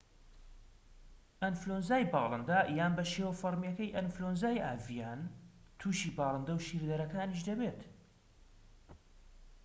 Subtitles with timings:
[1.43, 5.21] ئەنفلۆنزای باڵندە یان بە شێوە فەرمیەکەی ئەنفلۆنزای ئاڤیان
[5.79, 7.79] توشی باڵندە و شیردەرەکانیش دەبێت